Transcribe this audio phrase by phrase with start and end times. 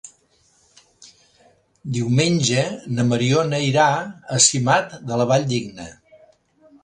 [1.97, 2.63] Diumenge
[2.99, 3.85] na Mariona irà
[4.37, 5.89] a Simat de la Valldigna.